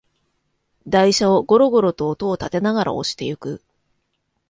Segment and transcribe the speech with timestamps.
[0.87, 3.61] 台車をゴロゴロと音をたてながら押していく